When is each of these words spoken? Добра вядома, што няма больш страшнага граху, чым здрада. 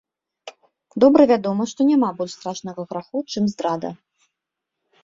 Добра 1.03 1.27
вядома, 1.31 1.63
што 1.73 1.79
няма 1.91 2.09
больш 2.23 2.33
страшнага 2.39 2.81
граху, 2.95 3.17
чым 3.31 3.43
здрада. 3.55 3.89